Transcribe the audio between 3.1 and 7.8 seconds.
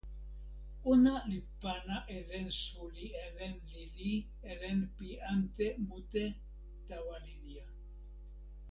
e len lili e len pi ante mute tawa linja.